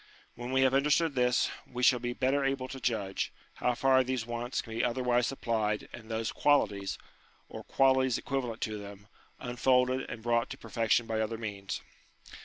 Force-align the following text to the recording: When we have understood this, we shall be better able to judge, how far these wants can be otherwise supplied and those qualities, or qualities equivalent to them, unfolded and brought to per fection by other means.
When 0.33 0.51
we 0.51 0.61
have 0.61 0.73
understood 0.73 1.13
this, 1.13 1.51
we 1.67 1.83
shall 1.83 1.99
be 1.99 2.13
better 2.13 2.43
able 2.43 2.67
to 2.69 2.79
judge, 2.79 3.31
how 3.57 3.75
far 3.75 4.03
these 4.03 4.25
wants 4.25 4.59
can 4.59 4.73
be 4.73 4.83
otherwise 4.83 5.27
supplied 5.27 5.89
and 5.93 6.09
those 6.09 6.31
qualities, 6.31 6.97
or 7.47 7.63
qualities 7.63 8.17
equivalent 8.17 8.61
to 8.61 8.79
them, 8.79 9.05
unfolded 9.39 10.09
and 10.09 10.23
brought 10.23 10.49
to 10.49 10.57
per 10.57 10.69
fection 10.69 11.05
by 11.05 11.21
other 11.21 11.37
means. 11.37 11.81